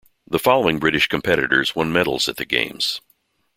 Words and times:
The 0.25 0.39
following 0.39 0.79
British 0.79 1.05
competitors 1.07 1.75
won 1.75 1.93
medals 1.93 2.27
at 2.27 2.37
the 2.37 2.45
Games. 2.45 3.01